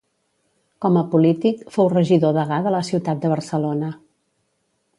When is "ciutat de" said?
2.89-3.31